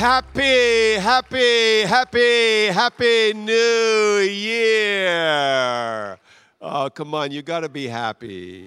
[0.00, 6.18] Happy, happy, happy, happy new year.
[6.58, 8.64] Oh, come on, you got to be happy.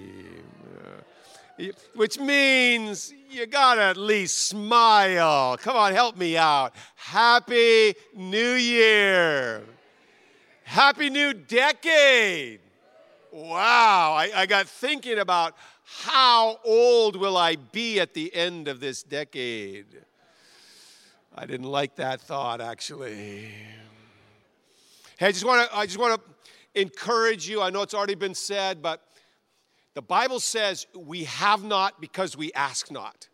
[1.96, 5.56] Which means you got to at least smile.
[5.56, 6.72] Come on, help me out.
[6.94, 9.64] Happy New Year.
[10.62, 12.60] Happy New Decade.
[13.32, 18.78] Wow, I, I got thinking about how old will I be at the end of
[18.78, 20.04] this decade?
[21.36, 23.48] I didn't like that thought actually.
[25.18, 27.60] Hey, I just want to I just want to encourage you.
[27.60, 29.02] I know it's already been said, but
[29.94, 33.28] the Bible says we have not because we ask not.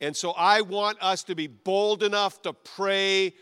[0.00, 3.34] And so I want us to be bold enough to pray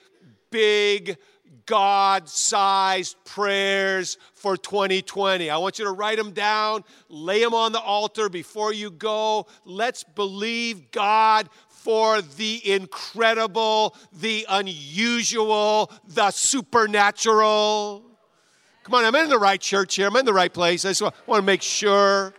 [0.51, 1.19] big
[1.67, 5.51] God sized prayers for 2020.
[5.51, 9.47] I want you to write them down, lay them on the altar before you go.
[9.65, 11.49] Let's believe God
[11.83, 18.05] for the incredible, the unusual, the supernatural.
[18.85, 20.07] Come on, I'm in the right church here.
[20.07, 20.85] I'm in the right place.
[20.85, 22.33] I just want to make sure.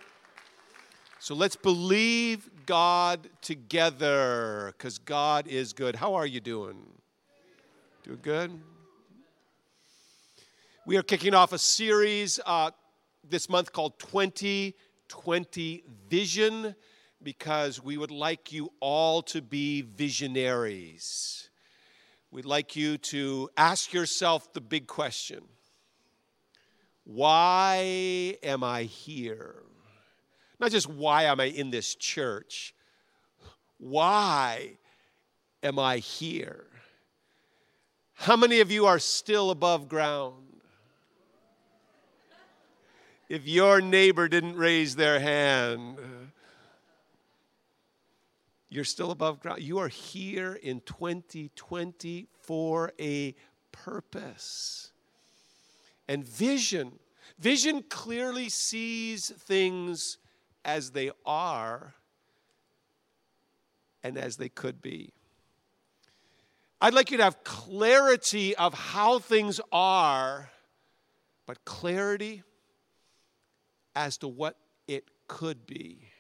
[1.20, 5.98] So let's believe God together because God is good.
[5.98, 6.78] How are you doing?
[8.04, 8.62] Doing good?
[10.86, 12.72] We are kicking off a series uh,
[13.30, 16.76] this month called 2020 Vision
[17.24, 21.50] because we would like you all to be visionaries.
[22.32, 25.44] We'd like you to ask yourself the big question
[27.04, 29.64] Why am I here?
[30.60, 32.74] Not just why am I in this church,
[33.78, 34.78] why
[35.62, 36.68] am I here?
[38.14, 40.62] How many of you are still above ground?
[43.28, 45.98] If your neighbor didn't raise their hand,
[48.74, 49.62] you're still above ground.
[49.62, 53.36] You are here in 2020 for a
[53.72, 54.92] purpose.
[56.08, 56.98] And vision,
[57.38, 60.18] vision clearly sees things
[60.66, 61.94] as they are
[64.02, 65.14] and as they could be.
[66.82, 70.50] I'd like you to have clarity of how things are,
[71.46, 72.42] but clarity
[73.96, 74.58] as to what
[74.88, 76.13] it could be.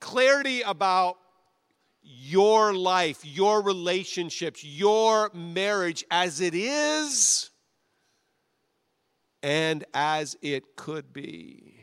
[0.00, 1.18] Clarity about
[2.02, 7.50] your life, your relationships, your marriage as it is
[9.42, 11.76] and as it could be.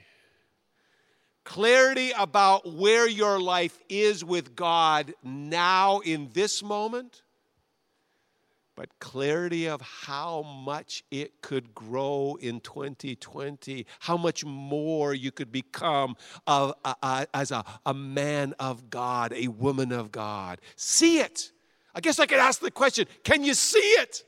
[1.44, 7.22] Clarity about where your life is with God now in this moment
[8.78, 15.52] but clarity of how much it could grow in 2020, how much more you could
[15.52, 16.16] become
[16.48, 20.62] as a man of God, a woman of God.
[20.76, 21.52] See it.
[21.96, 24.24] I guess I could ask the question can you see it?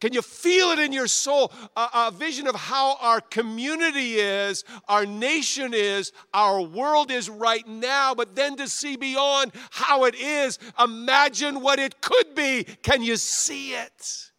[0.00, 1.52] Can you feel it in your soul?
[1.76, 7.66] A, a, vision of how our community is, our nation is, our world is right
[7.68, 12.64] now, but then to see beyond how it is, imagine what it could be.
[12.82, 14.30] Can you see it?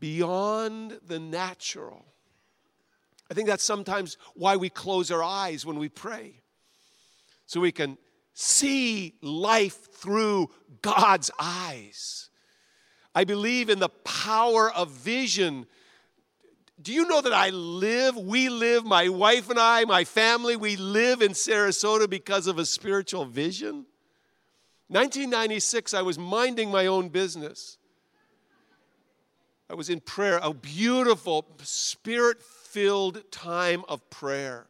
[0.00, 2.04] Beyond the natural.
[3.30, 6.42] I think that's sometimes why we close our eyes when we pray,
[7.46, 7.96] so we can
[8.34, 10.50] see life through
[10.82, 12.30] God's eyes.
[13.14, 15.66] I believe in the power of vision.
[16.80, 20.76] Do you know that I live, we live, my wife and I, my family, we
[20.76, 23.86] live in Sarasota because of a spiritual vision?
[24.88, 27.78] 1996, I was minding my own business.
[29.70, 34.66] I was in prayer, a beautiful, spirit filled time of prayer.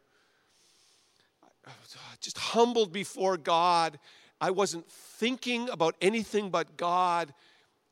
[2.21, 3.99] Just humbled before God.
[4.39, 7.33] I wasn't thinking about anything but God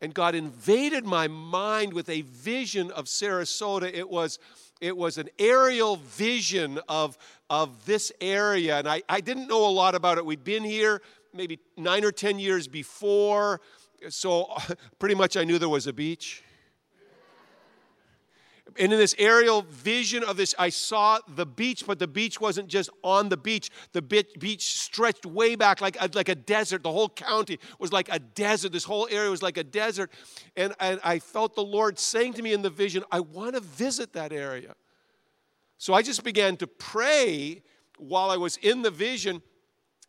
[0.01, 3.93] and God invaded my mind with a vision of Sarasota.
[3.93, 4.39] It was,
[4.81, 7.17] it was an aerial vision of,
[7.49, 10.25] of this area, and I, I didn't know a lot about it.
[10.25, 11.01] We'd been here
[11.33, 13.61] maybe nine or 10 years before,
[14.09, 14.51] so
[14.99, 16.43] pretty much I knew there was a beach.
[18.77, 22.67] And in this aerial vision of this, I saw the beach, but the beach wasn't
[22.67, 23.69] just on the beach.
[23.91, 26.83] The beach stretched way back like a, like a desert.
[26.83, 28.71] The whole county was like a desert.
[28.71, 30.11] This whole area was like a desert.
[30.55, 33.61] And, and I felt the Lord saying to me in the vision, I want to
[33.61, 34.75] visit that area.
[35.77, 37.63] So I just began to pray
[37.97, 39.41] while I was in the vision.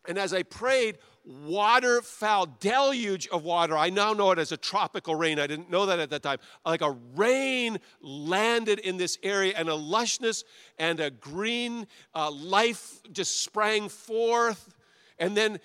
[0.07, 3.77] And as I prayed, water fell, deluge of water.
[3.77, 5.39] I now know it as a tropical rain.
[5.39, 6.39] I didn't know that at that time.
[6.65, 10.43] Like a rain landed in this area, and a lushness
[10.77, 14.75] and a green uh, life just sprang forth.
[15.19, 15.59] And then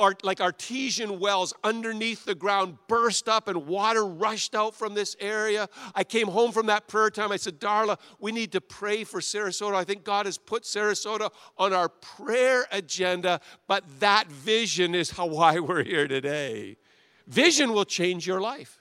[0.00, 5.14] art, like artesian wells underneath the ground burst up and water rushed out from this
[5.20, 5.68] area.
[5.94, 7.30] I came home from that prayer time.
[7.30, 9.74] I said, Darla, we need to pray for Sarasota.
[9.74, 15.26] I think God has put Sarasota on our prayer agenda, but that vision is how,
[15.40, 16.76] why we're here today.
[17.26, 18.80] Vision will change your life,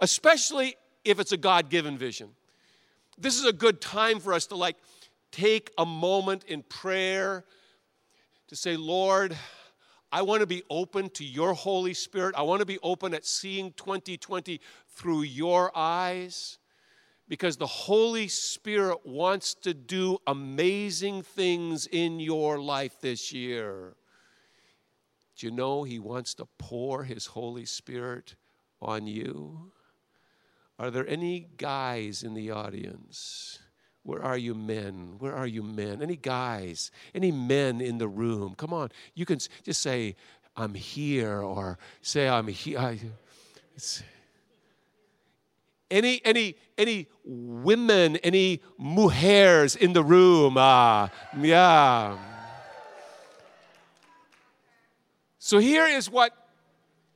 [0.00, 2.30] especially if it's a God given vision.
[3.18, 4.76] This is a good time for us to like
[5.30, 7.44] take a moment in prayer
[8.48, 9.36] to say, Lord,
[10.12, 12.34] I want to be open to your Holy Spirit.
[12.36, 16.58] I want to be open at seeing 2020 through your eyes
[17.28, 23.94] because the Holy Spirit wants to do amazing things in your life this year.
[25.36, 28.34] Do you know He wants to pour His Holy Spirit
[28.82, 29.70] on you?
[30.76, 33.60] Are there any guys in the audience?
[34.10, 35.14] Where are you, men?
[35.20, 36.02] Where are you, men?
[36.02, 36.90] Any guys?
[37.14, 38.56] Any men in the room?
[38.56, 38.90] Come on.
[39.14, 40.16] You can just say,
[40.56, 42.98] I'm here, or say, I'm here.
[45.92, 50.56] Any, any, any women, any mujeres in the room?
[50.58, 51.08] Ah,
[51.38, 52.18] yeah.
[55.38, 56.32] So here is what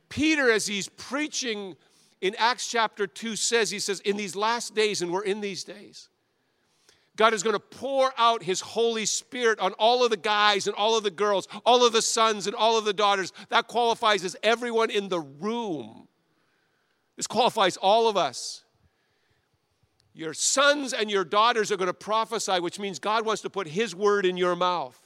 [0.07, 1.75] Peter, as he's preaching
[2.21, 5.65] in Acts chapter 2, says He says, In these last days, and we're in these
[5.65, 6.07] days,
[7.15, 10.75] God is going to pour out His Holy Spirit on all of the guys and
[10.75, 13.31] all of the girls, all of the sons and all of the daughters.
[13.49, 16.07] That qualifies as everyone in the room.
[17.15, 18.63] This qualifies all of us.
[20.13, 23.67] Your sons and your daughters are going to prophesy, which means God wants to put
[23.67, 25.01] His word in your mouth.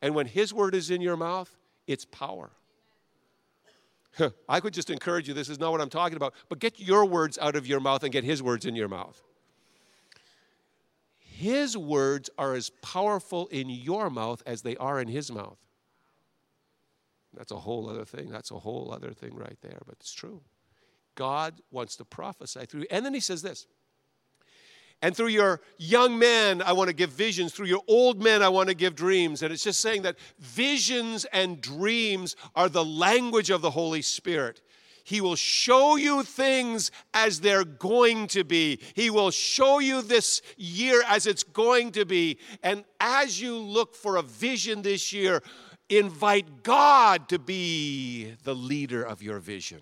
[0.00, 1.54] And when His word is in your mouth,
[1.86, 2.50] it's power.
[4.48, 7.04] I could just encourage you, this is not what I'm talking about, but get your
[7.04, 9.22] words out of your mouth and get his words in your mouth.
[11.42, 15.58] His words are as powerful in your mouth as they are in his mouth.
[17.34, 18.30] That's a whole other thing.
[18.30, 20.40] That's a whole other thing right there, but it's true.
[21.16, 22.86] God wants to prophesy through you.
[22.92, 23.66] And then he says this
[25.02, 27.52] and through your young men, I want to give visions.
[27.52, 29.42] Through your old men, I want to give dreams.
[29.42, 34.60] And it's just saying that visions and dreams are the language of the Holy Spirit.
[35.04, 38.78] He will show you things as they're going to be.
[38.94, 42.38] He will show you this year as it's going to be.
[42.62, 45.42] And as you look for a vision this year,
[45.88, 49.80] invite God to be the leader of your vision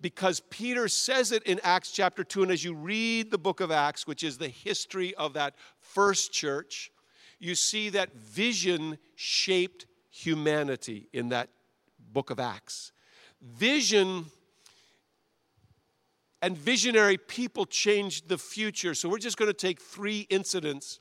[0.00, 2.44] because Peter says it in Acts chapter 2.
[2.44, 6.32] And as you read the book of Acts, which is the history of that first
[6.32, 6.90] church,
[7.38, 11.48] you see that vision shaped humanity in that
[12.12, 12.92] book of Acts.
[13.42, 14.26] Vision
[16.42, 18.94] and visionary people changed the future.
[18.94, 21.00] So we're just going to take three incidents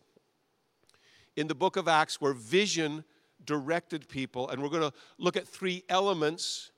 [1.35, 3.03] in the book of Acts where vision
[3.43, 6.71] directed people, and we're going to look at three elements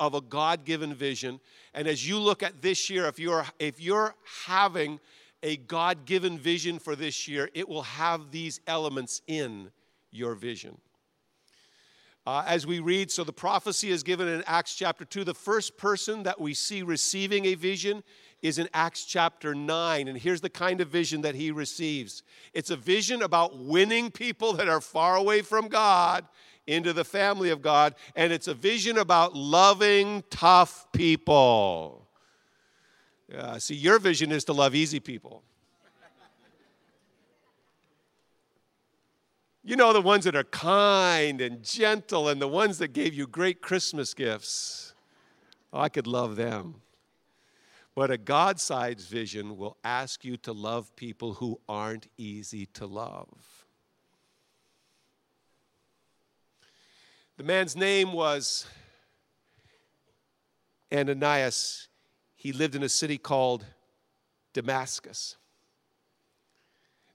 [0.00, 1.40] of a God-given vision.
[1.74, 4.14] And as you look at this year, if you're if you're
[4.46, 5.00] having
[5.42, 9.70] a God-given vision for this year, it will have these elements in
[10.10, 10.78] your vision.
[12.26, 15.24] Uh, as we read, so the prophecy is given in Acts chapter 2.
[15.24, 18.02] The first person that we see receiving a vision
[18.40, 20.08] is in Acts chapter 9.
[20.08, 22.22] And here's the kind of vision that he receives
[22.54, 26.26] it's a vision about winning people that are far away from God
[26.66, 32.08] into the family of God, and it's a vision about loving tough people.
[33.30, 35.42] Yeah, see, your vision is to love easy people.
[39.66, 43.26] You know, the ones that are kind and gentle and the ones that gave you
[43.26, 44.92] great Christmas gifts.
[45.72, 46.82] Oh, I could love them.
[47.94, 52.84] But a God sized vision will ask you to love people who aren't easy to
[52.86, 53.64] love.
[57.38, 58.66] The man's name was
[60.92, 61.88] Ananias.
[62.36, 63.64] He lived in a city called
[64.52, 65.36] Damascus.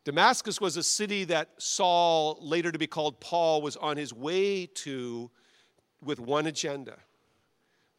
[0.10, 4.66] Damascus was a city that Saul, later to be called Paul, was on his way
[4.66, 5.30] to
[6.04, 6.98] with one agenda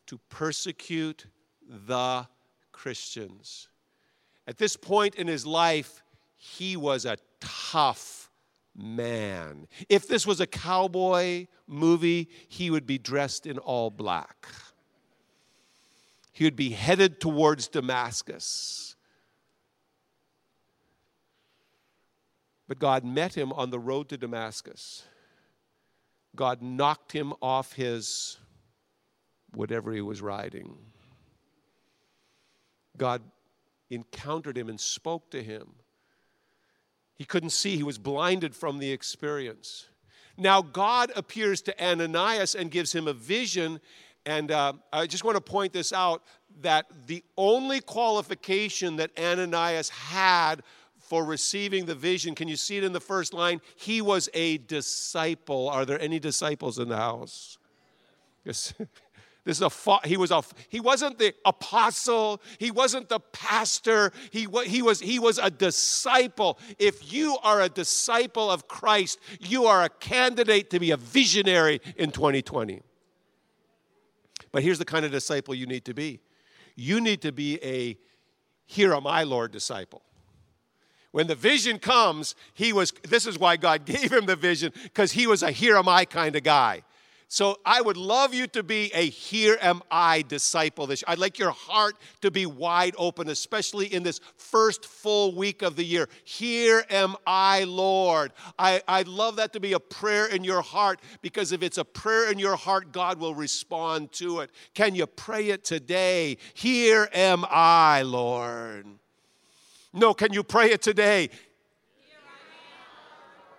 [0.09, 1.27] to persecute
[1.69, 2.27] the
[2.73, 3.69] Christians.
[4.49, 6.03] At this point in his life,
[6.35, 8.29] he was a tough
[8.77, 9.69] man.
[9.89, 14.49] If this was a cowboy movie, he would be dressed in all black.
[16.33, 18.90] He would be headed towards Damascus.
[22.71, 25.03] But God met him on the road to Damascus.
[26.37, 28.39] God knocked him off his
[29.53, 30.79] whatever he was riding.
[32.97, 33.23] God
[33.91, 35.67] encountered him and spoke to him.
[37.17, 39.89] He couldn't see, he was blinded from the experience.
[40.39, 43.81] Now, God appears to Ananias and gives him a vision.
[44.25, 46.23] And uh, I just want to point this out
[46.61, 50.63] that the only qualification that Ananias had
[51.11, 53.61] for receiving the vision, can you see it in the first line?
[53.75, 55.69] He was a disciple.
[55.69, 57.59] Are there any disciples in the house?
[58.45, 58.73] Yes.
[59.43, 64.47] This is a he was a he wasn't the apostle, he wasn't the pastor, he,
[64.67, 66.59] he, was, he was a disciple.
[66.79, 71.81] If you are a disciple of Christ, you are a candidate to be a visionary
[71.97, 72.83] in 2020.
[74.53, 76.21] But here's the kind of disciple you need to be.
[76.77, 77.97] You need to be a
[78.67, 80.03] here am I, Lord disciple.
[81.13, 85.13] When the vision comes, he was this is why God gave him the vision, because
[85.13, 86.83] he was a here am I kind of guy.
[87.33, 91.05] So I would love you to be a here am I disciple this.
[91.07, 95.77] I'd like your heart to be wide open, especially in this first full week of
[95.77, 96.09] the year.
[96.25, 98.33] Here am I, Lord.
[98.59, 101.85] I, I'd love that to be a prayer in your heart because if it's a
[101.85, 104.51] prayer in your heart, God will respond to it.
[104.75, 106.37] Can you pray it today?
[106.55, 109.00] Here am I, Lord.
[109.93, 111.31] No, can you pray it today?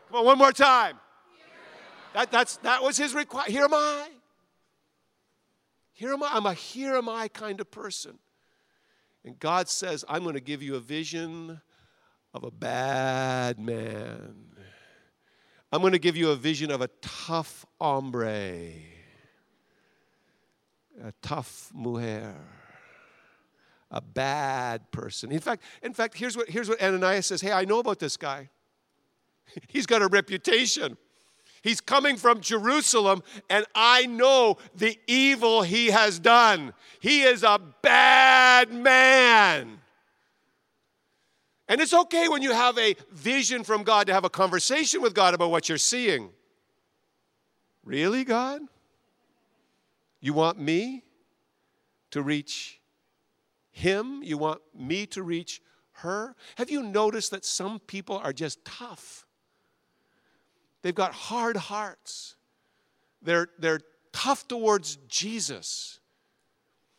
[0.08, 1.00] Come on, one more time.
[2.14, 3.50] That, that's, that was his request.
[3.50, 4.10] Here am I.
[5.94, 6.30] Here am I.
[6.34, 8.18] I'm a here am I kind of person.
[9.24, 11.62] And God says, I'm going to give you a vision
[12.34, 14.36] of a bad man.
[15.72, 18.74] I'm going to give you a vision of a tough hombre,
[21.02, 22.36] a tough mujer,
[23.92, 25.32] a bad person.
[25.32, 28.18] In fact, in fact, here's what, here's what Ananias says Hey, I know about this
[28.18, 28.50] guy.
[29.68, 30.98] He's got a reputation.
[31.62, 36.74] He's coming from Jerusalem, and I know the evil he has done.
[37.00, 39.80] He is a bad man.
[41.68, 45.14] And it's okay when you have a vision from God to have a conversation with
[45.14, 46.32] God about what you're seeing.
[47.86, 48.62] Really, God?
[50.20, 51.04] You want me
[52.10, 52.81] to reach
[53.72, 54.22] him?
[54.24, 55.62] You want me to reach
[55.94, 56.36] her?
[56.56, 59.26] Have you noticed that some people are just tough?
[60.82, 62.36] They've got hard hearts.
[63.22, 66.00] They're, they're tough towards Jesus.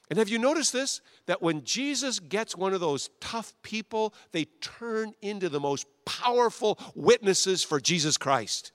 [0.09, 1.00] And have you noticed this?
[1.26, 6.79] That when Jesus gets one of those tough people, they turn into the most powerful
[6.95, 8.73] witnesses for Jesus Christ.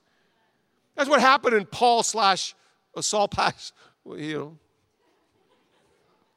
[0.96, 2.54] That's what happened in Paul slash
[2.96, 3.30] uh, Saul
[4.16, 4.58] you know.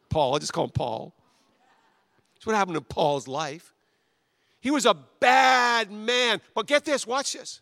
[0.10, 1.16] Paul, I just call him Paul.
[2.42, 3.74] That's what happened in Paul's life.
[4.60, 6.42] He was a bad man.
[6.54, 7.62] But get this, watch this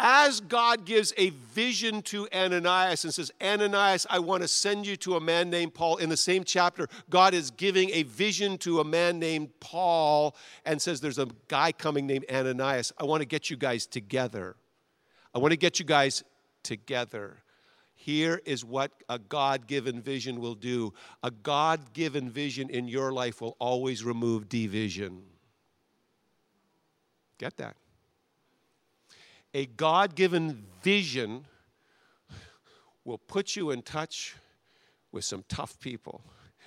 [0.00, 4.96] as God gives a vision to Ananias and says, Ananias, I want to send you
[4.96, 8.80] to a man named Paul, in the same chapter, God is giving a vision to
[8.80, 12.92] a man named Paul and says, There's a guy coming named Ananias.
[12.96, 14.56] I want to get you guys together.
[15.34, 16.24] I want to get you guys
[16.62, 17.36] together.
[18.02, 20.92] Here is what a God given vision will do.
[21.22, 25.22] A God given vision in your life will always remove division.
[27.38, 27.76] Get that?
[29.54, 31.44] a God given vision
[33.04, 34.36] will put you in touch
[35.12, 36.22] with some tough people.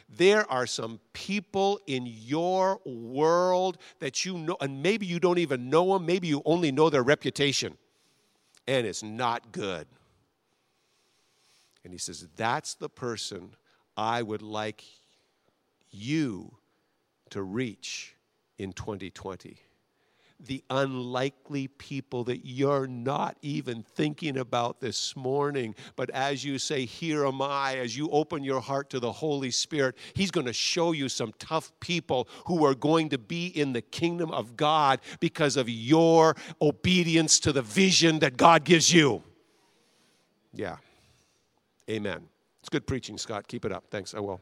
[0.09, 5.69] There are some people in your world that you know, and maybe you don't even
[5.69, 7.77] know them, maybe you only know their reputation,
[8.67, 9.87] and it's not good.
[11.83, 13.55] And he says, That's the person
[13.95, 14.83] I would like
[15.91, 16.57] you
[17.29, 18.15] to reach
[18.57, 19.57] in 2020
[20.45, 25.75] the unlikely people that you're not even thinking about this morning.
[25.95, 29.51] But as you say, Here am I, as you open your heart to the Holy
[29.51, 33.73] Spirit, He's going to show you some tough people who are going to be in
[33.73, 39.23] the kingdom of God because of your obedience to the vision that God gives you.
[40.53, 40.77] Yeah.
[41.89, 42.27] Amen.
[42.61, 43.47] It's good preaching, Scott.
[43.47, 43.85] Keep it up.
[43.89, 44.13] Thanks.
[44.13, 44.39] I will.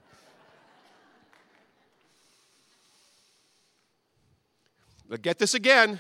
[5.10, 6.00] But get this again.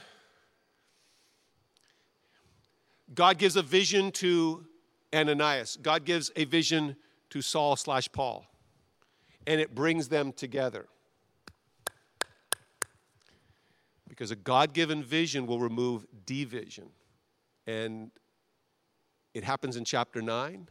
[3.13, 4.65] God gives a vision to
[5.13, 5.77] Ananias.
[5.81, 6.95] God gives a vision
[7.31, 8.45] to Saul slash Paul.
[9.47, 10.85] And it brings them together.
[14.07, 16.89] Because a God given vision will remove division.
[17.67, 18.11] And
[19.33, 20.69] it happens in chapter 9,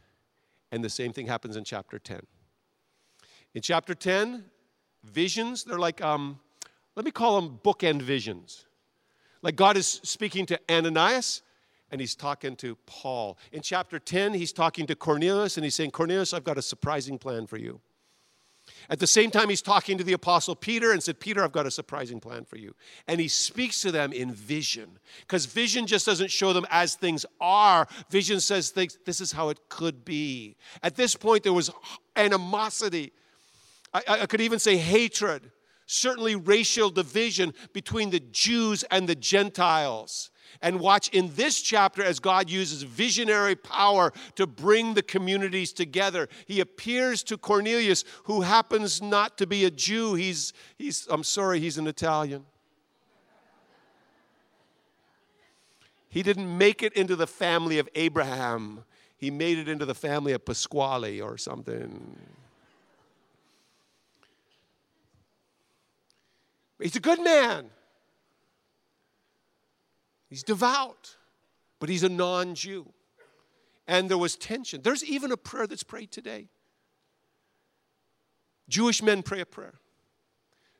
[0.71, 2.21] and the same thing happens in chapter 10.
[3.53, 4.45] In chapter 10,
[5.03, 6.39] visions, they're like um,
[6.95, 8.65] let me call them bookend visions.
[9.41, 11.41] Like God is speaking to Ananias
[11.89, 13.37] and he's talking to Paul.
[13.51, 17.17] In chapter 10, he's talking to Cornelius and he's saying, Cornelius, I've got a surprising
[17.17, 17.81] plan for you.
[18.89, 21.65] At the same time, he's talking to the apostle Peter and said, Peter, I've got
[21.65, 22.75] a surprising plan for you.
[23.07, 27.25] And he speaks to them in vision because vision just doesn't show them as things
[27.39, 27.87] are.
[28.09, 30.55] Vision says things, this is how it could be.
[30.83, 31.71] At this point, there was
[32.15, 33.13] animosity.
[33.93, 35.51] I, I could even say hatred,
[35.85, 40.31] certainly racial division between the Jews and the Gentiles
[40.61, 46.27] and watch in this chapter as God uses visionary power to bring the communities together.
[46.45, 50.15] He appears to Cornelius, who happens not to be a Jew.
[50.15, 52.45] He's, he's I'm sorry, he's an Italian.
[56.09, 58.83] He didn't make it into the family of Abraham.
[59.17, 62.17] He made it into the family of Pasquale or something.
[66.81, 67.69] He's a good man.
[70.31, 71.17] He's devout,
[71.79, 72.91] but he's a non Jew.
[73.85, 74.81] And there was tension.
[74.81, 76.47] There's even a prayer that's prayed today.
[78.69, 79.73] Jewish men pray a prayer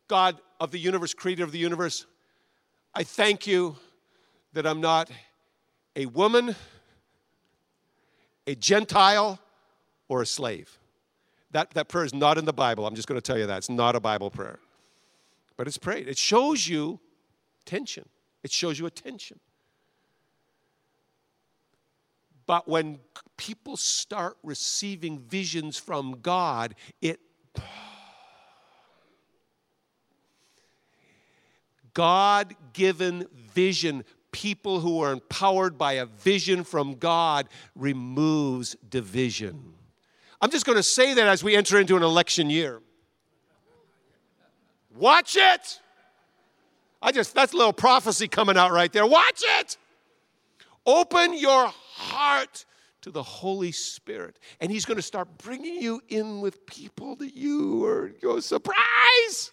[0.08, 2.06] God of the universe, creator of the universe,
[2.94, 3.78] I thank you
[4.54, 5.10] that I'm not
[5.96, 6.56] a woman,
[8.46, 9.40] a Gentile,
[10.10, 10.78] or a slave.
[11.52, 12.86] That, that prayer is not in the Bible.
[12.86, 13.60] I'm just going to tell you that.
[13.60, 14.60] It's not a Bible prayer.
[15.58, 16.08] But it's prayed.
[16.08, 17.00] It shows you
[17.66, 18.08] tension.
[18.44, 19.40] It shows you attention.
[22.46, 23.00] But when
[23.38, 27.20] people start receiving visions from God, it
[31.94, 39.74] God given vision, people who are empowered by a vision from God, removes division.
[40.40, 42.82] I'm just going to say that as we enter into an election year.
[44.96, 45.80] Watch it!
[47.02, 49.06] I just, that's a little prophecy coming out right there.
[49.06, 49.78] Watch it.
[50.86, 52.66] Open your heart
[53.02, 57.36] to the Holy Spirit, and He's going to start bringing you in with people that
[57.36, 59.52] you are go surprise.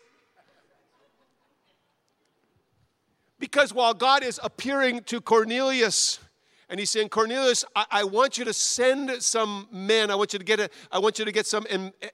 [3.38, 6.18] Because while God is appearing to Cornelius
[6.70, 10.10] and he's saying, Cornelius, I, I, want you to send some men.
[10.10, 11.66] I want you to get a, I want you to get some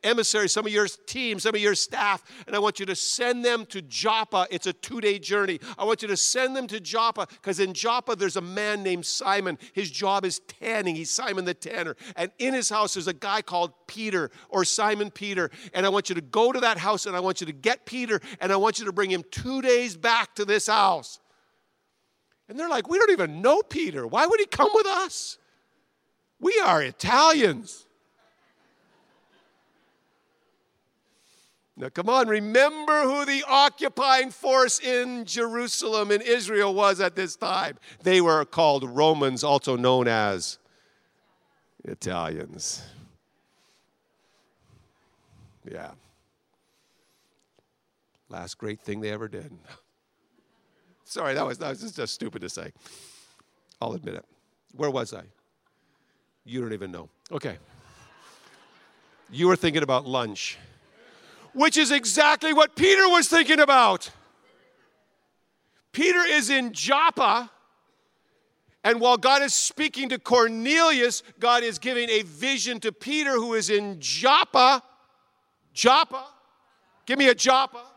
[0.04, 3.44] emissaries, some of your team, some of your staff, and I want you to send
[3.44, 4.46] them to Joppa.
[4.50, 5.58] It's a two-day journey.
[5.76, 9.06] I want you to send them to Joppa because in Joppa there's a man named
[9.06, 9.58] Simon.
[9.72, 10.94] His job is tanning.
[10.94, 11.96] He's Simon the tanner.
[12.14, 15.50] And in his house there's a guy called Peter or Simon Peter.
[15.72, 17.86] And I want you to go to that house and I want you to get
[17.86, 21.18] Peter and I want you to bring him two days back to this house.
[22.48, 24.06] And they're like, we don't even know Peter.
[24.06, 25.38] Why would he come with us?
[26.40, 27.86] We are Italians.
[31.76, 37.34] Now, come on, remember who the occupying force in Jerusalem, in Israel, was at this
[37.34, 37.78] time.
[38.02, 40.58] They were called Romans, also known as
[41.84, 42.84] Italians.
[45.68, 45.92] Yeah.
[48.28, 49.50] Last great thing they ever did.
[51.14, 52.72] Sorry, that was, that was just stupid to say.
[53.80, 54.24] I'll admit it.
[54.74, 55.22] Where was I?
[56.44, 57.08] You don't even know.
[57.30, 57.56] Okay.
[59.30, 60.58] You were thinking about lunch,
[61.52, 64.10] which is exactly what Peter was thinking about.
[65.92, 67.48] Peter is in Joppa,
[68.82, 73.54] and while God is speaking to Cornelius, God is giving a vision to Peter, who
[73.54, 74.82] is in Joppa.
[75.72, 76.24] Joppa.
[77.06, 77.93] Give me a Joppa.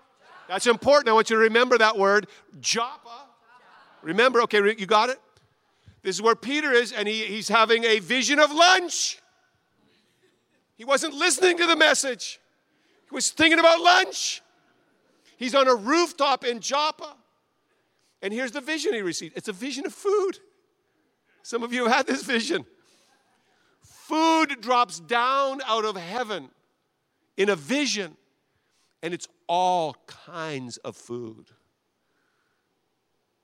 [0.47, 1.09] That's important.
[1.09, 2.27] I want you to remember that word,
[2.59, 3.25] Joppa.
[4.01, 5.19] Remember, okay, you got it?
[6.03, 9.19] This is where Peter is, and he, he's having a vision of lunch.
[10.77, 12.39] He wasn't listening to the message,
[13.09, 14.41] he was thinking about lunch.
[15.37, 17.15] He's on a rooftop in Joppa.
[18.23, 20.39] And here's the vision he received it's a vision of food.
[21.43, 22.65] Some of you have had this vision.
[23.83, 26.49] Food drops down out of heaven
[27.37, 28.17] in a vision
[29.03, 31.47] and it's all kinds of food.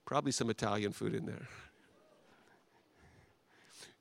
[0.06, 1.48] Probably some Italian food in there.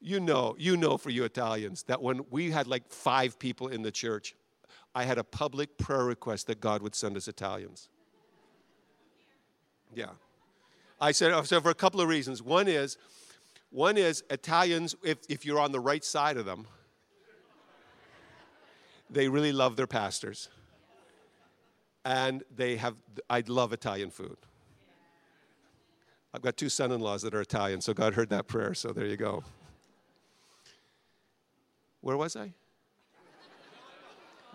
[0.00, 3.82] You know, you know for you Italians that when we had like five people in
[3.82, 4.34] the church,
[4.94, 7.88] I had a public prayer request that God would send us Italians.
[9.94, 10.10] Yeah.
[11.00, 12.42] I said, uh, I said for a couple of reasons.
[12.42, 12.98] One is,
[13.70, 16.66] one is Italians, if, if you're on the right side of them,
[19.08, 20.48] they really love their pastors
[22.04, 22.96] and they have,
[23.28, 24.36] I love Italian food.
[26.34, 28.88] I've got two son in laws that are Italian, so God heard that prayer, so
[28.88, 29.44] there you go.
[32.00, 32.52] Where was I?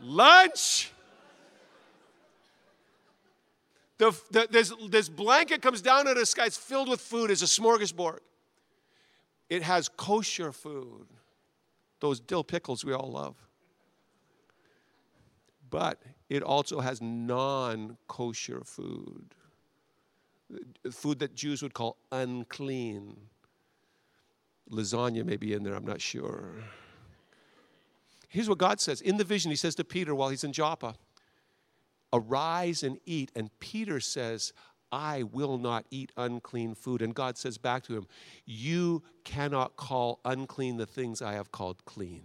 [0.01, 0.91] Lunch!
[3.99, 6.45] The, the, this, this blanket comes down out of the sky.
[6.45, 7.31] It's filled with food.
[7.31, 8.19] It's a smorgasbord.
[9.49, 11.07] It has kosher food,
[11.99, 13.47] those dill pickles we all love
[15.69, 19.33] but it also has non kosher food,
[20.53, 23.17] uh, food that Jews would call unclean.
[24.69, 26.51] Lasagna may be in there, I'm not sure.
[28.27, 28.99] Here's what God says.
[28.99, 30.95] In the vision, He says to Peter while he's in Joppa,
[32.13, 33.31] Arise and eat.
[33.35, 34.53] And Peter says,
[34.91, 37.01] I will not eat unclean food.
[37.01, 38.07] And God says back to him,
[38.45, 42.23] You cannot call unclean the things I have called clean.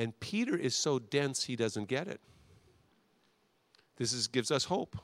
[0.00, 2.22] And Peter is so dense he doesn't get it.
[3.98, 4.96] This is, gives us hope.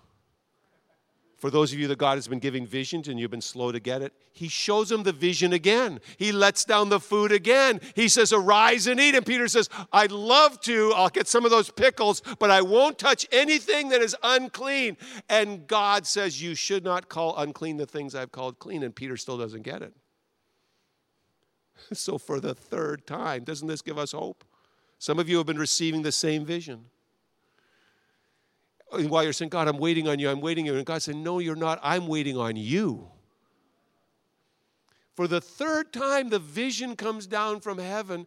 [1.37, 3.79] For those of you that God has been giving visions and you've been slow to
[3.79, 6.01] get it, He shows him the vision again.
[6.17, 7.83] He lets down the food again.
[7.95, 9.15] He says, Arise and eat.
[9.15, 10.95] And Peter says, I'd love to.
[10.97, 14.97] I'll get some of those pickles, but I won't touch anything that is unclean.
[15.29, 18.83] And God says, You should not call unclean the things I've called clean.
[18.83, 19.93] And Peter still doesn't get it.
[21.93, 24.43] So, for the third time, doesn't this give us hope?
[24.99, 26.87] Some of you have been receiving the same vision.
[28.93, 30.79] And while you're saying, God, I'm waiting on you, I'm waiting on you.
[30.79, 31.79] And God said, No, you're not.
[31.83, 33.09] I'm waiting on you.
[35.15, 38.27] For the third time, the vision comes down from heaven.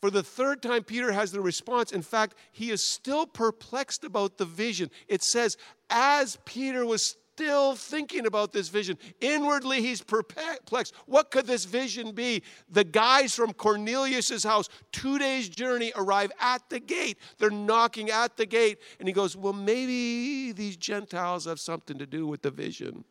[0.00, 1.92] For the third time, Peter has the response.
[1.92, 4.90] In fact, he is still perplexed about the vision.
[5.08, 5.56] It says,
[5.90, 8.98] as Peter was still thinking about this vision.
[9.22, 10.94] Inwardly, he's perplexed.
[11.06, 12.42] What could this vision be?
[12.70, 17.16] The guys from Cornelius's house, two days' journey, arrive at the gate.
[17.38, 18.78] They're knocking at the gate.
[18.98, 23.04] And he goes, Well, maybe these Gentiles have something to do with the vision.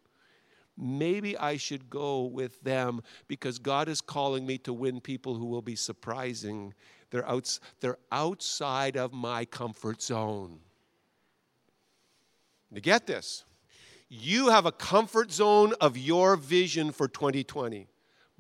[0.78, 5.46] Maybe I should go with them because God is calling me to win people who
[5.46, 6.76] will be surprising.
[7.10, 10.60] They're, outs- they're outside of my comfort zone.
[12.76, 13.46] To get this,
[14.10, 17.88] you have a comfort zone of your vision for 2020,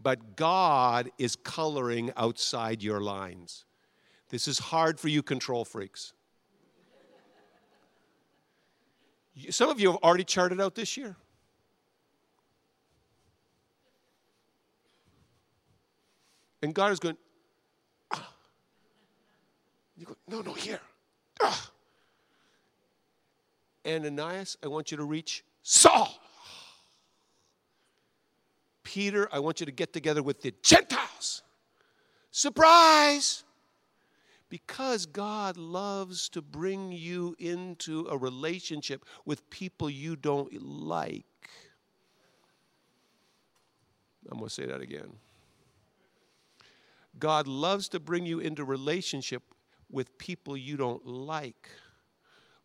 [0.01, 3.65] but God is coloring outside your lines.
[4.29, 6.13] This is hard for you control freaks.
[9.51, 11.15] Some of you have already charted out this year.
[16.61, 17.15] And God is going,
[18.11, 18.33] ah.
[19.95, 20.81] you go, no, no, here.
[21.41, 21.71] Ah.
[23.87, 26.09] Ananias, I want you to reach Saul.
[28.83, 31.43] Peter, I want you to get together with the Gentiles.
[32.31, 33.43] Surprise!
[34.49, 41.25] Because God loves to bring you into a relationship with people you don't like.
[44.31, 45.13] I'm going to say that again.
[47.19, 49.43] God loves to bring you into relationship
[49.91, 51.69] with people you don't like.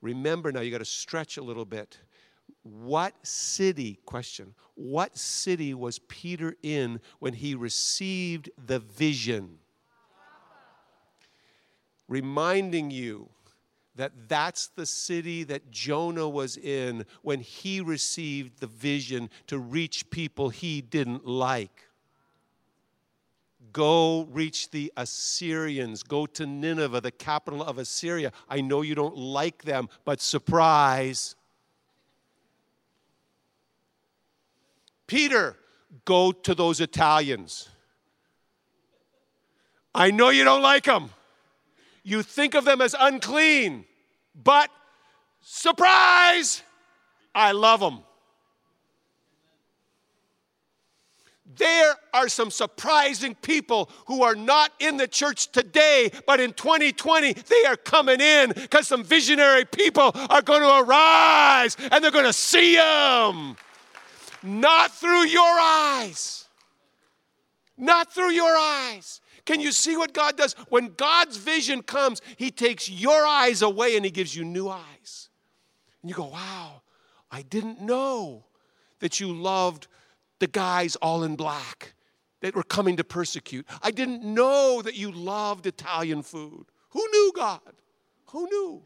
[0.01, 1.99] Remember now, you got to stretch a little bit.
[2.65, 9.59] What city, question, what city was Peter in when he received the vision?
[12.09, 13.29] Reminding you
[13.97, 20.09] that that's the city that Jonah was in when he received the vision to reach
[20.09, 21.85] people he didn't like.
[23.73, 26.03] Go reach the Assyrians.
[26.03, 28.33] Go to Nineveh, the capital of Assyria.
[28.49, 31.37] I know you don't like them, but surprise
[35.07, 35.57] Peter,
[36.05, 37.69] go to those Italians.
[39.95, 41.11] I know you don't like them.
[42.03, 43.85] You think of them as unclean,
[44.35, 44.71] but
[45.41, 46.63] surprise,
[47.35, 48.01] I love them.
[51.57, 57.33] There are some surprising people who are not in the church today, but in 2020,
[57.33, 62.25] they are coming in because some visionary people are going to arise and they're going
[62.25, 63.57] to see them.
[64.45, 66.47] Not through your eyes.
[67.79, 69.21] Not through your eyes.
[69.47, 70.55] Can you see what God does?
[70.69, 75.31] When God's vision comes, He takes your eyes away and He gives you new eyes.
[76.03, 76.83] And you go, wow,
[77.31, 78.45] I didn't know
[79.01, 79.87] that you loved
[80.39, 81.95] the guys all in black
[82.41, 83.67] that were coming to persecute.
[83.83, 86.67] I didn't know that you loved Italian food.
[86.91, 87.61] Who knew God?
[88.27, 88.83] Who knew?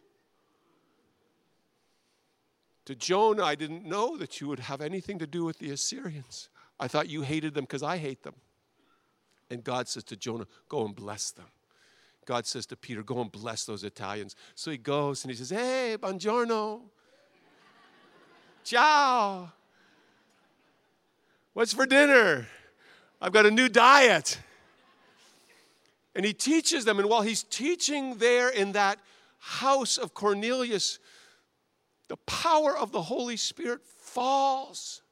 [2.89, 6.49] To Jonah, I didn't know that you would have anything to do with the Assyrians.
[6.81, 8.33] I thought you hated them because I hate them.
[9.51, 11.45] And God says to Jonah, Go and bless them.
[12.25, 14.37] God says to Peter, Go and bless those Italians.
[14.55, 16.81] So he goes and he says, Hey, buongiorno.
[18.65, 19.53] Ciao.
[21.53, 22.47] What's for dinner?
[23.21, 24.39] I've got a new diet.
[26.15, 26.99] And he teaches them.
[26.99, 28.99] And while he's teaching there in that
[29.41, 30.99] house of Cornelius,
[32.09, 35.03] the power of the Holy Spirit falls.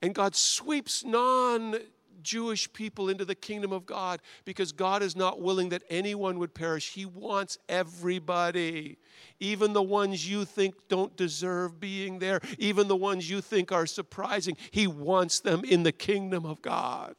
[0.00, 1.76] And God sweeps non
[2.22, 6.54] Jewish people into the kingdom of God because God is not willing that anyone would
[6.54, 6.92] perish.
[6.92, 8.98] He wants everybody,
[9.40, 13.86] even the ones you think don't deserve being there, even the ones you think are
[13.86, 14.56] surprising.
[14.70, 17.14] He wants them in the kingdom of God.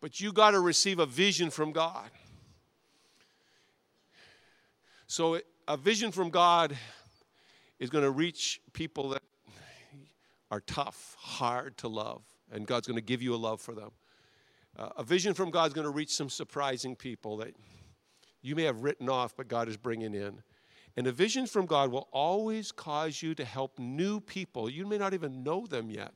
[0.00, 2.10] But you got to receive a vision from God.
[5.06, 5.40] So,
[5.70, 6.76] a vision from God
[7.78, 9.22] is going to reach people that
[10.50, 13.90] are tough, hard to love, and God's going to give you a love for them.
[14.76, 17.54] Uh, a vision from God is going to reach some surprising people that
[18.42, 20.42] you may have written off, but God is bringing in.
[20.96, 24.68] And a vision from God will always cause you to help new people.
[24.68, 26.14] You may not even know them yet.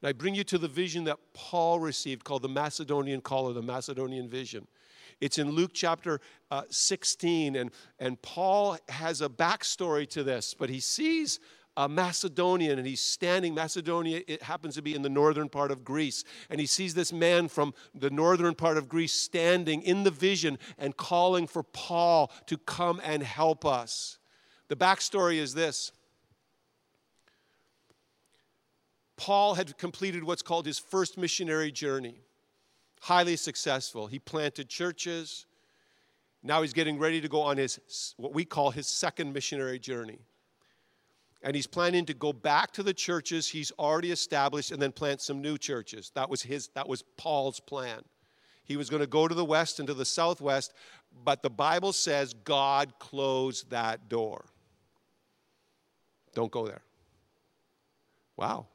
[0.00, 3.52] And I bring you to the vision that Paul received called the Macedonian Call or
[3.52, 4.66] the Macedonian Vision.
[5.22, 10.68] It's in Luke chapter uh, 16, and, and Paul has a backstory to this, but
[10.68, 11.38] he sees
[11.76, 13.54] a Macedonian and he's standing.
[13.54, 16.24] Macedonia, it happens to be in the northern part of Greece.
[16.50, 20.58] And he sees this man from the northern part of Greece standing in the vision
[20.76, 24.18] and calling for Paul to come and help us.
[24.66, 25.92] The backstory is this
[29.16, 32.22] Paul had completed what's called his first missionary journey,
[33.02, 34.06] highly successful.
[34.06, 35.46] He planted churches.
[36.40, 40.20] Now he's getting ready to go on his, what we call his second missionary journey.
[41.42, 45.20] And he's planning to go back to the churches he's already established and then plant
[45.20, 46.12] some new churches.
[46.14, 48.02] That was his, that was Paul's plan.
[48.62, 50.72] He was going to go to the west and to the southwest,
[51.24, 54.44] but the Bible says God closed that door.
[56.36, 56.82] Don't go there.
[58.36, 58.68] Wow.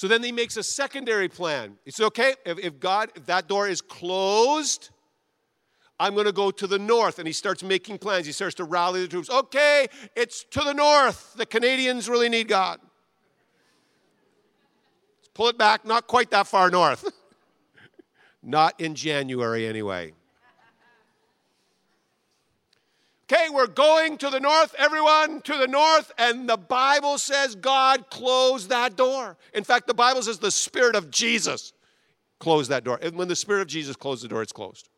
[0.00, 1.76] So then he makes a secondary plan.
[1.84, 4.88] It's okay if, if God, if that door is closed,
[5.98, 7.18] I'm going to go to the north.
[7.18, 8.24] And he starts making plans.
[8.24, 9.28] He starts to rally the troops.
[9.28, 11.34] Okay, it's to the north.
[11.36, 12.80] The Canadians really need God.
[15.18, 17.04] Let's pull it back, not quite that far north.
[18.42, 20.14] not in January, anyway.
[23.32, 28.10] Okay, we're going to the north, everyone to the north, and the Bible says God
[28.10, 29.36] closed that door.
[29.54, 31.72] In fact, the Bible says the Spirit of Jesus
[32.40, 32.98] closed that door.
[33.00, 34.88] And when the Spirit of Jesus closed the door, it's closed.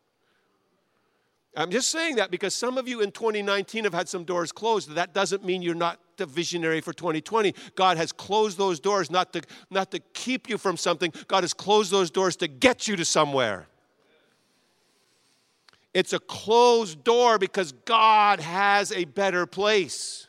[1.55, 4.89] I'm just saying that because some of you in 2019 have had some doors closed.
[4.95, 7.53] That doesn't mean you're not the visionary for 2020.
[7.75, 11.53] God has closed those doors not to, not to keep you from something, God has
[11.53, 13.67] closed those doors to get you to somewhere.
[15.93, 20.27] It's a closed door because God has a better place.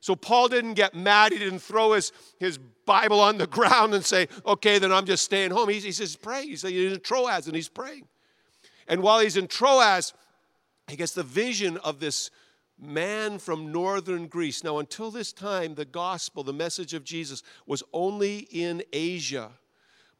[0.00, 1.32] So Paul didn't get mad.
[1.32, 5.24] He didn't throw his, his Bible on the ground and say, okay, then I'm just
[5.24, 5.68] staying home.
[5.68, 6.46] He, he says, pray.
[6.46, 8.08] He's in Troas and he's praying.
[8.88, 10.12] And while he's in Troas,
[10.88, 12.30] he gets the vision of this
[12.80, 14.64] man from northern Greece.
[14.64, 19.52] Now, until this time, the gospel, the message of Jesus, was only in Asia.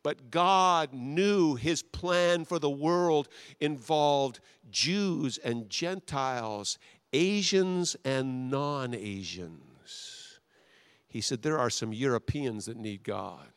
[0.03, 3.29] But God knew his plan for the world
[3.61, 6.79] involved Jews and Gentiles,
[7.13, 10.41] Asians and non Asians.
[11.09, 13.49] He said, There are some Europeans that need God.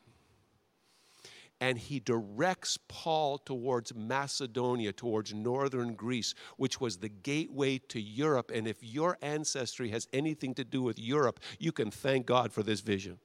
[1.58, 8.52] And he directs Paul towards Macedonia, towards northern Greece, which was the gateway to Europe.
[8.54, 12.62] And if your ancestry has anything to do with Europe, you can thank God for
[12.62, 13.18] this vision.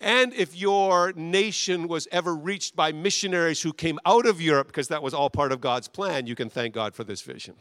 [0.00, 4.88] And if your nation was ever reached by missionaries who came out of Europe, because
[4.88, 7.54] that was all part of God's plan, you can thank God for this vision.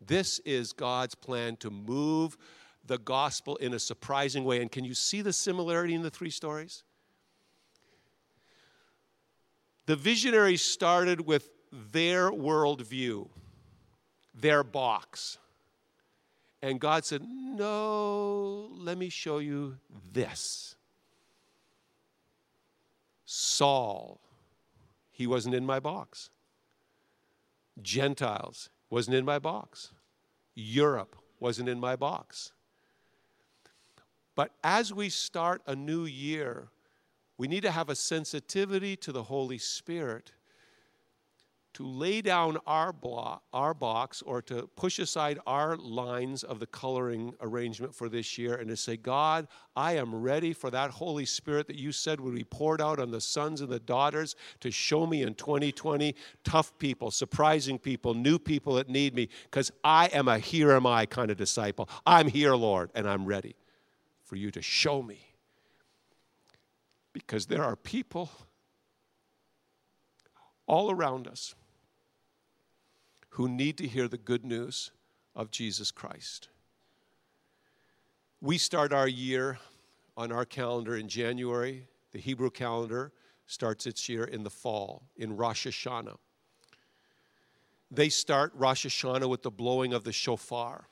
[0.00, 2.38] This is God's plan to move
[2.86, 4.62] the gospel in a surprising way.
[4.62, 6.82] And can you see the similarity in the three stories?
[9.84, 13.28] The visionaries started with their worldview,
[14.34, 15.38] their box.
[16.62, 19.76] And God said, No, let me show you
[20.12, 20.76] this.
[23.30, 24.22] Saul,
[25.10, 26.30] he wasn't in my box.
[27.82, 29.92] Gentiles wasn't in my box.
[30.54, 32.52] Europe wasn't in my box.
[34.34, 36.68] But as we start a new year,
[37.36, 40.32] we need to have a sensitivity to the Holy Spirit
[41.78, 46.66] to lay down our, block, our box or to push aside our lines of the
[46.66, 51.24] coloring arrangement for this year and to say, God, I am ready for that Holy
[51.24, 54.72] Spirit that you said would be poured out on the sons and the daughters to
[54.72, 60.06] show me in 2020 tough people, surprising people, new people that need me, because I
[60.06, 61.88] am a here am I kind of disciple.
[62.04, 63.54] I'm here, Lord, and I'm ready
[64.24, 65.20] for you to show me.
[67.12, 68.30] Because there are people
[70.66, 71.54] all around us
[73.30, 74.90] who need to hear the good news
[75.34, 76.48] of Jesus Christ.
[78.40, 79.58] We start our year
[80.16, 83.12] on our calendar in January, The Hebrew calendar
[83.46, 86.16] starts its year in the fall, in Rosh Hashanah.
[87.90, 90.88] They start Rosh Hashanah with the blowing of the shofar.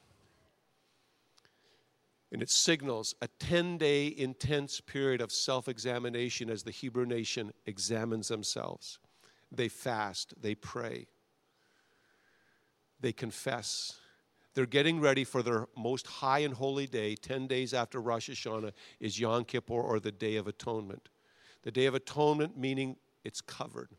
[2.33, 7.53] And it signals a 10 day intense period of self examination as the Hebrew nation
[7.67, 8.99] examines themselves.
[9.53, 11.07] They fast, they pray,
[13.01, 14.01] they confess.
[14.55, 18.73] They're getting ready for their most high and holy day, 10 days after Rosh Hashanah,
[19.01, 21.09] is Yom Kippur or the Day of Atonement.
[21.63, 23.91] The Day of Atonement meaning it's covered.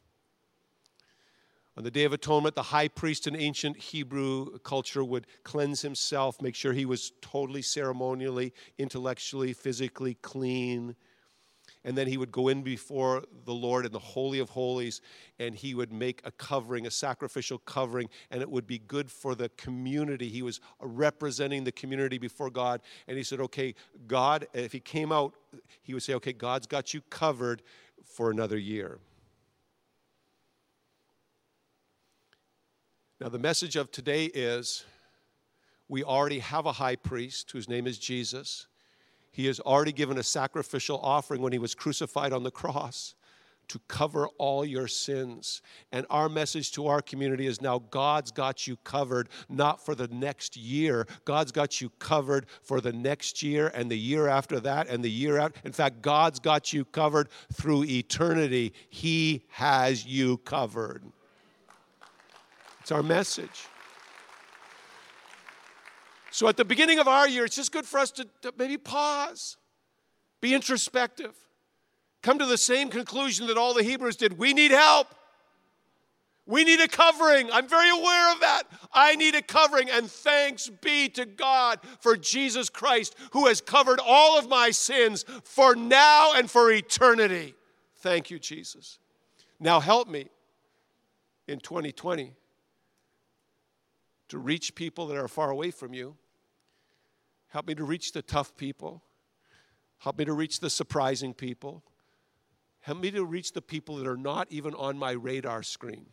[1.78, 6.42] On the Day of Atonement, the high priest in ancient Hebrew culture would cleanse himself,
[6.42, 10.96] make sure he was totally ceremonially, intellectually, physically clean.
[11.88, 15.00] And then he would go in before the Lord in the Holy of Holies
[15.40, 19.36] and he would make a covering, a sacrificial covering, and it would be good for
[19.36, 20.28] the community.
[20.28, 22.82] He was representing the community before God.
[23.08, 23.74] And he said, Okay,
[24.06, 25.36] God, if he came out,
[25.82, 27.64] he would say, Okay, God's got you covered
[28.04, 29.00] for another year.
[33.22, 34.84] Now, the message of today is
[35.88, 38.68] we already have a high priest whose name is Jesus.
[39.32, 43.16] He has already given a sacrificial offering when he was crucified on the cross
[43.70, 45.62] to cover all your sins.
[45.92, 50.08] And our message to our community is now God's got you covered, not for the
[50.08, 51.06] next year.
[51.26, 55.12] God's got you covered for the next year and the year after that and the
[55.12, 55.60] year after.
[55.66, 58.74] In fact, God's got you covered through eternity.
[58.90, 61.04] He has you covered.
[62.80, 63.68] It's our message.
[66.38, 68.78] So at the beginning of our year, it's just good for us to, to maybe
[68.78, 69.58] pause,
[70.40, 71.34] be introspective,
[72.22, 74.38] come to the same conclusion that all the Hebrews did.
[74.38, 75.08] We need help.
[76.46, 77.52] We need a covering.
[77.52, 78.66] I'm very aware of that.
[78.94, 79.90] I need a covering.
[79.90, 85.26] And thanks be to God for Jesus Christ, who has covered all of my sins
[85.44, 87.56] for now and for eternity.
[87.96, 89.00] Thank you, Jesus.
[89.60, 90.28] Now help me
[91.48, 92.32] in 2020
[94.28, 96.16] to reach people that are far away from you.
[97.50, 99.04] Help me to reach the tough people.
[100.00, 101.84] Help me to reach the surprising people.
[102.82, 106.06] Help me to reach the people that are not even on my radar screen.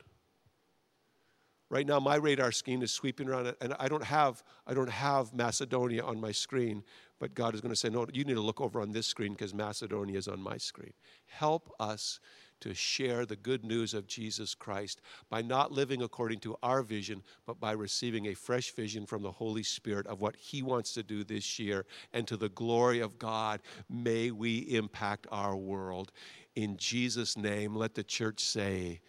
[1.71, 5.35] Right now, my radar screen is sweeping around, and I don't have I don't have
[5.35, 6.85] Macedonia on my screen.
[7.19, 9.33] But God is going to say, no, you need to look over on this screen
[9.33, 10.93] because Macedonia is on my screen.
[11.27, 12.21] Help us
[12.65, 17.23] to share the good news of Jesus Christ by not living according to our vision,
[17.45, 21.03] but by receiving a fresh vision from the Holy Spirit of what He wants to
[21.03, 21.85] do this year.
[22.15, 26.11] And to the glory of God, may we impact our world.
[26.57, 29.01] In Jesus' name, let the church say,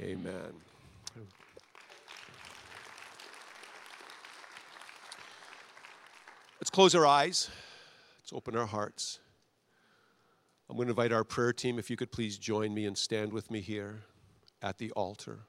[0.00, 0.52] Amen.
[6.60, 7.48] Let's close our eyes.
[8.18, 9.20] Let's open our hearts.
[10.68, 13.32] I'm going to invite our prayer team, if you could please join me and stand
[13.32, 14.02] with me here
[14.60, 15.40] at the altar.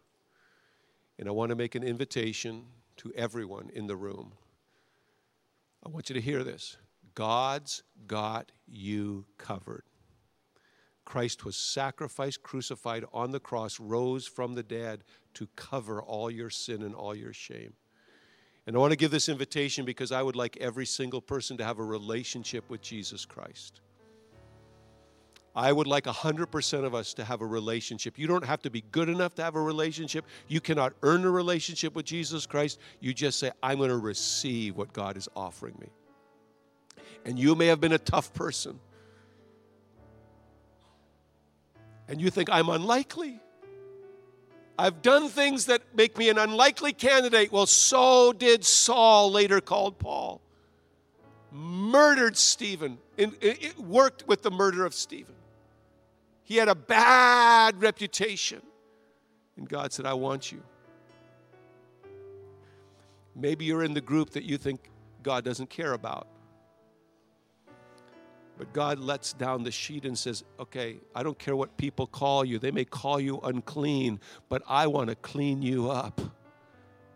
[1.17, 2.65] And I want to make an invitation
[2.97, 4.31] to everyone in the room.
[5.85, 6.77] I want you to hear this
[7.15, 9.83] God's got you covered.
[11.03, 15.03] Christ was sacrificed, crucified on the cross, rose from the dead
[15.33, 17.73] to cover all your sin and all your shame.
[18.67, 21.65] And I want to give this invitation because I would like every single person to
[21.65, 23.81] have a relationship with Jesus Christ.
[25.55, 28.17] I would like 100% of us to have a relationship.
[28.17, 30.25] You don't have to be good enough to have a relationship.
[30.47, 32.79] You cannot earn a relationship with Jesus Christ.
[32.99, 35.87] You just say, I'm going to receive what God is offering me.
[37.25, 38.79] And you may have been a tough person.
[42.07, 43.39] And you think, I'm unlikely.
[44.77, 47.51] I've done things that make me an unlikely candidate.
[47.51, 50.41] Well, so did Saul, later called Paul.
[51.51, 55.35] Murdered Stephen, it worked with the murder of Stephen.
[56.49, 58.63] He had a bad reputation.
[59.55, 60.63] And God said, I want you.
[63.35, 64.89] Maybe you're in the group that you think
[65.21, 66.27] God doesn't care about.
[68.57, 72.43] But God lets down the sheet and says, Okay, I don't care what people call
[72.43, 72.57] you.
[72.57, 76.19] They may call you unclean, but I want to clean you up.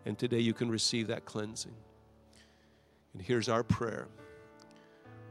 [0.06, 1.74] And today you can receive that cleansing.
[3.14, 4.06] And here's our prayer.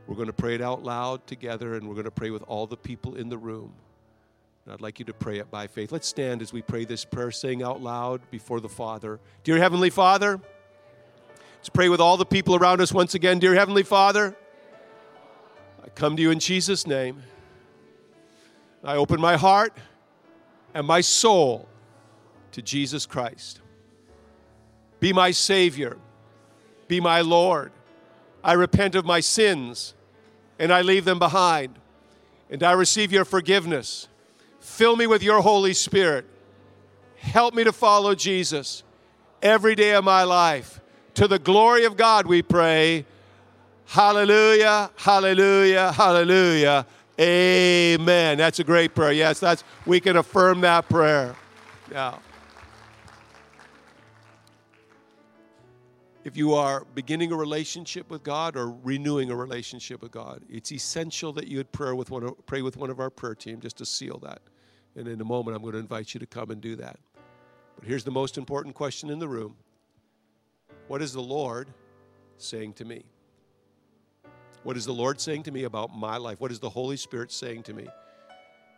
[0.07, 2.67] We're going to pray it out loud together, and we're going to pray with all
[2.67, 3.73] the people in the room.
[4.65, 5.91] And I'd like you to pray it by faith.
[5.91, 9.89] Let's stand as we pray this prayer, saying out loud before the Father Dear Heavenly
[9.89, 10.39] Father,
[11.57, 13.39] let's pray with all the people around us once again.
[13.39, 14.35] Dear Heavenly Father,
[15.83, 17.23] I come to you in Jesus' name.
[18.83, 19.77] I open my heart
[20.73, 21.67] and my soul
[22.51, 23.61] to Jesus Christ.
[24.99, 25.97] Be my Savior,
[26.87, 27.71] be my Lord.
[28.43, 29.93] I repent of my sins
[30.59, 31.79] and I leave them behind
[32.49, 34.07] And I receive your forgiveness.
[34.63, 36.25] Fill me with your Holy Spirit.
[37.17, 38.81] Help me to follow Jesus
[39.41, 40.79] every day of my life.
[41.15, 43.05] To the glory of God, we pray.
[43.85, 46.87] Hallelujah, hallelujah, hallelujah.
[47.19, 48.37] Amen.
[48.37, 49.11] That's a great prayer.
[49.11, 51.35] Yes, that's we can affirm that prayer.
[51.91, 52.17] Yeah.
[56.23, 60.71] If you are beginning a relationship with God or renewing a relationship with God, it's
[60.71, 63.59] essential that you would pray with one of, pray with one of our prayer team
[63.59, 64.41] just to seal that.
[64.95, 66.99] And in a moment, I'm going to invite you to come and do that.
[67.75, 69.55] But here's the most important question in the room
[70.87, 71.69] What is the Lord
[72.37, 73.03] saying to me?
[74.63, 76.39] What is the Lord saying to me about my life?
[76.39, 77.87] What is the Holy Spirit saying to me?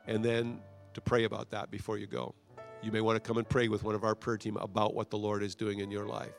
[0.08, 0.60] And then
[0.94, 2.34] to pray about that before you go.
[2.82, 5.10] You may want to come and pray with one of our prayer team about what
[5.10, 6.34] the Lord is doing in your life.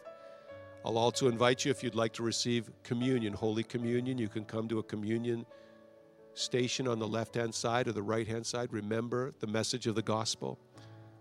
[0.84, 4.68] I'll also invite you if you'd like to receive communion, Holy Communion, you can come
[4.68, 5.44] to a communion
[6.36, 8.72] station on the left hand side or the right hand side.
[8.72, 10.58] Remember the message of the gospel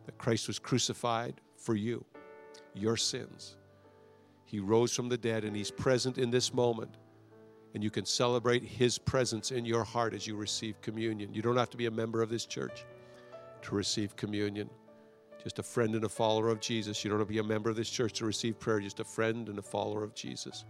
[0.05, 2.03] that Christ was crucified for you,
[2.73, 3.55] your sins.
[4.43, 6.97] He rose from the dead and He's present in this moment
[7.73, 11.33] and you can celebrate His presence in your heart as you receive communion.
[11.33, 12.85] You don't have to be a member of this church
[13.63, 14.69] to receive communion.
[15.43, 17.03] Just a friend and a follower of Jesus.
[17.03, 19.03] You don't have to be a member of this church to receive prayer, just a
[19.03, 20.65] friend and a follower of Jesus.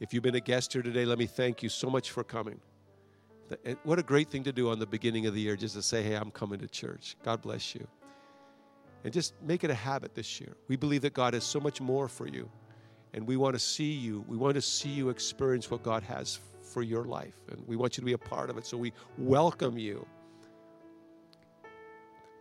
[0.00, 2.60] If you've been a guest here today, let me thank you so much for coming.
[3.82, 6.02] What a great thing to do on the beginning of the year, just to say,
[6.02, 7.16] hey, I'm coming to church.
[7.22, 7.86] God bless you.
[9.04, 10.56] And just make it a habit this year.
[10.68, 12.48] We believe that God has so much more for you
[13.14, 14.24] and we want to see you.
[14.26, 17.36] We want to see you experience what God has for your life.
[17.48, 18.66] And we want you to be a part of it.
[18.66, 20.04] So we welcome you.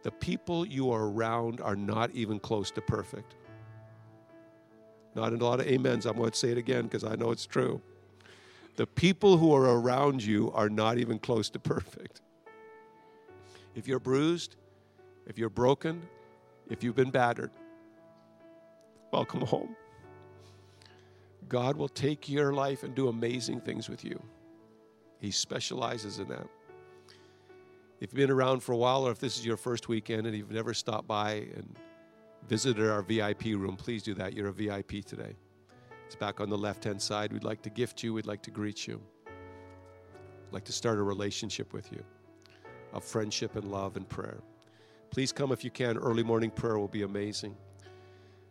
[0.02, 3.36] The people you are around are not even close to perfect.
[5.14, 6.08] Not in a lot of amens.
[6.08, 7.80] I'm going to say it again because I know it's true.
[8.76, 12.22] The people who are around you are not even close to perfect.
[13.76, 14.56] If you're bruised,
[15.28, 16.02] if you're broken,
[16.70, 17.52] if you've been battered,
[19.12, 19.76] welcome home.
[21.48, 24.22] God will take your life and do amazing things with you.
[25.20, 26.48] He specializes in that.
[28.00, 30.36] If you've been around for a while, or if this is your first weekend and
[30.36, 31.76] you've never stopped by and
[32.48, 34.34] visited our VIP room, please do that.
[34.34, 35.36] You're a VIP today.
[36.14, 37.34] It's back on the left hand side.
[37.34, 41.02] We'd like to gift you, we'd like to greet you, we'd like to start a
[41.02, 42.04] relationship with you
[42.94, 44.38] of friendship and love and prayer.
[45.10, 45.98] Please come if you can.
[45.98, 47.58] Early morning prayer will be amazing.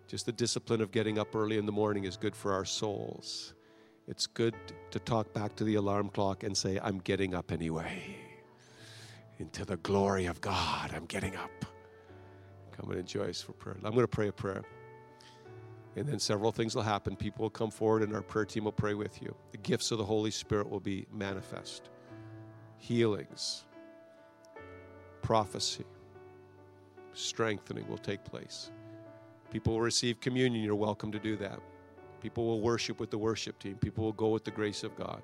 [0.08, 3.54] Just the discipline of getting up early in the morning is good for our souls.
[4.08, 4.56] It's good
[4.90, 8.16] to talk back to the alarm clock and say, I'm getting up anyway.
[9.38, 11.64] Into the glory of God, I'm getting up.
[12.72, 13.76] Come and enjoy us for prayer.
[13.84, 14.64] I'm going to pray a prayer.
[15.94, 17.16] And then several things will happen.
[17.16, 19.34] People will come forward, and our prayer team will pray with you.
[19.50, 21.90] The gifts of the Holy Spirit will be manifest
[22.78, 23.64] healings,
[25.22, 25.84] prophecy,
[27.12, 28.72] strengthening will take place.
[29.52, 30.64] People will receive communion.
[30.64, 31.60] You're welcome to do that.
[32.20, 33.76] People will worship with the worship team.
[33.76, 35.22] People will go with the grace of God.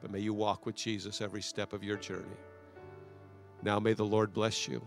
[0.00, 2.36] But may you walk with Jesus every step of your journey.
[3.62, 4.80] Now may the Lord bless you.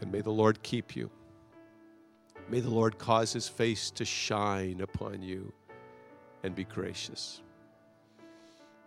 [0.00, 1.10] And may the Lord keep you.
[2.48, 5.52] May the Lord cause his face to shine upon you
[6.44, 7.42] and be gracious.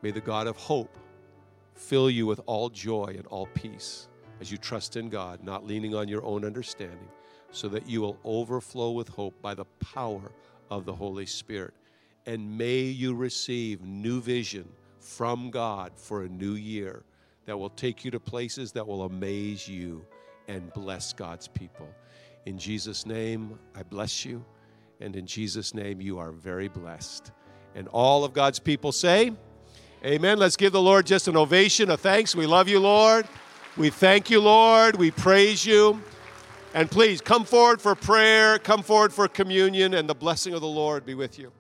[0.01, 0.97] May the God of hope
[1.76, 4.07] fill you with all joy and all peace
[4.39, 7.10] as you trust in God, not leaning on your own understanding
[7.51, 10.32] so that you will overflow with hope by the power
[10.70, 11.74] of the Holy Spirit.
[12.26, 17.03] And may you receive new vision from God for a new year
[17.45, 20.05] that will take you to places that will amaze you
[20.47, 21.89] and bless God's people.
[22.45, 24.43] In Jesus' name, I bless you.
[24.99, 27.31] And in Jesus' name, you are very blessed.
[27.75, 29.31] And all of God's people say,
[30.05, 30.39] Amen.
[30.39, 32.33] Let's give the Lord just an ovation, a thanks.
[32.33, 33.27] We love you, Lord.
[33.75, 34.95] We thank you, Lord.
[34.95, 36.01] We praise you.
[36.73, 40.67] And please come forward for prayer, come forward for communion, and the blessing of the
[40.67, 41.51] Lord be with you.